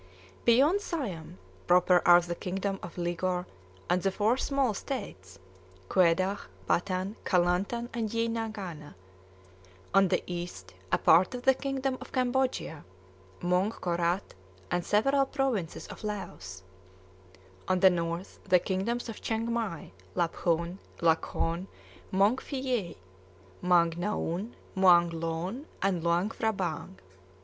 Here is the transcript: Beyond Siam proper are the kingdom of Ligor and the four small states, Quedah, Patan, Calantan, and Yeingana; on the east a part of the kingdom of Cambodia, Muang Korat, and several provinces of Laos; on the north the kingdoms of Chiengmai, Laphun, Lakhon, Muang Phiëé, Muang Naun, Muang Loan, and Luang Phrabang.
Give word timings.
Beyond 0.45 0.81
Siam 0.81 1.37
proper 1.67 2.01
are 2.07 2.21
the 2.21 2.33
kingdom 2.33 2.79
of 2.81 2.95
Ligor 2.95 3.45
and 3.87 4.01
the 4.01 4.09
four 4.09 4.35
small 4.35 4.73
states, 4.73 5.37
Quedah, 5.89 6.39
Patan, 6.65 7.17
Calantan, 7.23 7.87
and 7.93 8.09
Yeingana; 8.09 8.95
on 9.93 10.07
the 10.07 10.23
east 10.25 10.73
a 10.91 10.97
part 10.97 11.35
of 11.35 11.43
the 11.43 11.53
kingdom 11.53 11.99
of 12.01 12.11
Cambodia, 12.11 12.83
Muang 13.43 13.71
Korat, 13.71 14.33
and 14.71 14.83
several 14.83 15.27
provinces 15.27 15.85
of 15.85 16.03
Laos; 16.03 16.63
on 17.67 17.81
the 17.81 17.91
north 17.91 18.39
the 18.45 18.57
kingdoms 18.57 19.07
of 19.07 19.21
Chiengmai, 19.21 19.91
Laphun, 20.15 20.79
Lakhon, 20.99 21.67
Muang 22.11 22.37
Phiëé, 22.37 22.95
Muang 23.61 23.91
Naun, 23.99 24.53
Muang 24.75 25.11
Loan, 25.13 25.67
and 25.83 26.03
Luang 26.03 26.31
Phrabang. 26.31 26.95